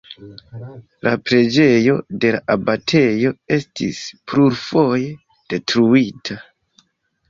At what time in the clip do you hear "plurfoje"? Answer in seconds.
4.33-5.15